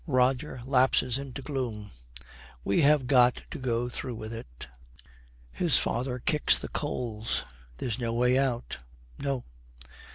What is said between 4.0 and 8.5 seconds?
with it.' His father kicks the coals. 'There's no way